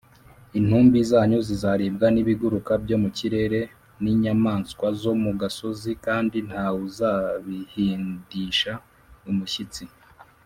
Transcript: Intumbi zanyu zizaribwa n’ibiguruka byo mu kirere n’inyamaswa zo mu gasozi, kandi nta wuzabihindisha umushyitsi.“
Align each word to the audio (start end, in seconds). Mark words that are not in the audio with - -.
Intumbi 0.57 0.99
zanyu 1.11 1.39
zizaribwa 1.47 2.05
n’ibiguruka 2.11 2.71
byo 2.83 2.97
mu 3.03 3.09
kirere 3.17 3.59
n’inyamaswa 4.03 4.85
zo 5.01 5.13
mu 5.23 5.31
gasozi, 5.41 5.91
kandi 6.05 6.37
nta 6.47 6.65
wuzabihindisha 6.75 8.73
umushyitsi.“ 9.29 9.83